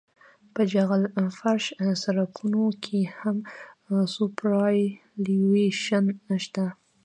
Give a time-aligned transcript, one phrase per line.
[0.53, 1.03] په جغل
[1.37, 1.63] فرش
[2.03, 3.37] سرکونو کې هم
[4.13, 6.05] سوپرایلیویشن
[6.43, 6.65] شته